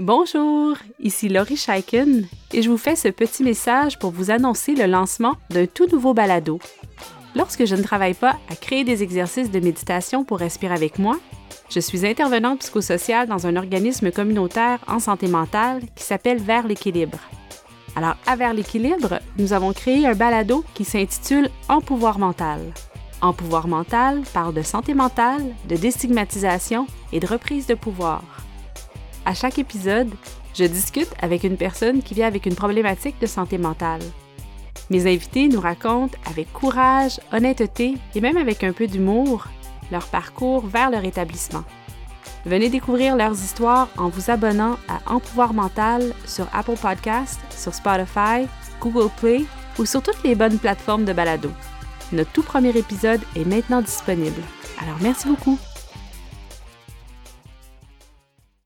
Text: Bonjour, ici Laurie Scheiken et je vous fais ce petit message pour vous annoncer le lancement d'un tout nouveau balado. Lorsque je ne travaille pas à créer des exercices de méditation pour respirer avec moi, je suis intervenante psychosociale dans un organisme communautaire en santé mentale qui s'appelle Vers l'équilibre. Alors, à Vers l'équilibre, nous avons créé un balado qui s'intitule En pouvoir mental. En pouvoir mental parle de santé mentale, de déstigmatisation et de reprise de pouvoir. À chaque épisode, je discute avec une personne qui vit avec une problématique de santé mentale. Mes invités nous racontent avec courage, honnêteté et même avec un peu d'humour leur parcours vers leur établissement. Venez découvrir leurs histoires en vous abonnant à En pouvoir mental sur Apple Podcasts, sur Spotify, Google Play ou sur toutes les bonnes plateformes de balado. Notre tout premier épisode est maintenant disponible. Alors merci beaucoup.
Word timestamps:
Bonjour, 0.00 0.76
ici 1.00 1.28
Laurie 1.28 1.56
Scheiken 1.56 2.28
et 2.52 2.62
je 2.62 2.70
vous 2.70 2.78
fais 2.78 2.94
ce 2.94 3.08
petit 3.08 3.42
message 3.42 3.98
pour 3.98 4.12
vous 4.12 4.30
annoncer 4.30 4.76
le 4.76 4.86
lancement 4.86 5.34
d'un 5.50 5.66
tout 5.66 5.88
nouveau 5.88 6.14
balado. 6.14 6.60
Lorsque 7.34 7.64
je 7.64 7.74
ne 7.74 7.82
travaille 7.82 8.14
pas 8.14 8.36
à 8.48 8.54
créer 8.54 8.84
des 8.84 9.02
exercices 9.02 9.50
de 9.50 9.58
méditation 9.58 10.22
pour 10.22 10.38
respirer 10.38 10.72
avec 10.72 11.00
moi, 11.00 11.18
je 11.68 11.80
suis 11.80 12.06
intervenante 12.06 12.60
psychosociale 12.60 13.26
dans 13.26 13.48
un 13.48 13.56
organisme 13.56 14.12
communautaire 14.12 14.78
en 14.86 15.00
santé 15.00 15.26
mentale 15.26 15.82
qui 15.96 16.04
s'appelle 16.04 16.38
Vers 16.38 16.68
l'équilibre. 16.68 17.18
Alors, 17.96 18.14
à 18.24 18.36
Vers 18.36 18.54
l'équilibre, 18.54 19.18
nous 19.36 19.52
avons 19.52 19.72
créé 19.72 20.06
un 20.06 20.14
balado 20.14 20.64
qui 20.74 20.84
s'intitule 20.84 21.50
En 21.68 21.80
pouvoir 21.80 22.20
mental. 22.20 22.60
En 23.20 23.32
pouvoir 23.32 23.66
mental 23.66 24.22
parle 24.32 24.54
de 24.54 24.62
santé 24.62 24.94
mentale, 24.94 25.42
de 25.68 25.74
déstigmatisation 25.74 26.86
et 27.12 27.18
de 27.18 27.26
reprise 27.26 27.66
de 27.66 27.74
pouvoir. 27.74 28.22
À 29.28 29.34
chaque 29.34 29.58
épisode, 29.58 30.08
je 30.54 30.64
discute 30.64 31.10
avec 31.20 31.44
une 31.44 31.58
personne 31.58 32.00
qui 32.00 32.14
vit 32.14 32.22
avec 32.22 32.46
une 32.46 32.54
problématique 32.54 33.20
de 33.20 33.26
santé 33.26 33.58
mentale. 33.58 34.00
Mes 34.88 35.02
invités 35.06 35.48
nous 35.48 35.60
racontent 35.60 36.16
avec 36.24 36.50
courage, 36.50 37.20
honnêteté 37.30 37.98
et 38.14 38.22
même 38.22 38.38
avec 38.38 38.64
un 38.64 38.72
peu 38.72 38.86
d'humour 38.86 39.46
leur 39.92 40.06
parcours 40.06 40.66
vers 40.66 40.90
leur 40.90 41.04
établissement. 41.04 41.62
Venez 42.46 42.70
découvrir 42.70 43.16
leurs 43.16 43.34
histoires 43.34 43.90
en 43.98 44.08
vous 44.08 44.30
abonnant 44.30 44.78
à 44.88 45.12
En 45.12 45.20
pouvoir 45.20 45.52
mental 45.52 46.14
sur 46.24 46.46
Apple 46.54 46.78
Podcasts, 46.80 47.40
sur 47.50 47.74
Spotify, 47.74 48.48
Google 48.80 49.10
Play 49.20 49.44
ou 49.78 49.84
sur 49.84 50.02
toutes 50.02 50.24
les 50.24 50.36
bonnes 50.36 50.58
plateformes 50.58 51.04
de 51.04 51.12
balado. 51.12 51.50
Notre 52.12 52.32
tout 52.32 52.42
premier 52.42 52.74
épisode 52.74 53.20
est 53.36 53.44
maintenant 53.44 53.82
disponible. 53.82 54.40
Alors 54.80 54.96
merci 55.02 55.28
beaucoup. 55.28 55.58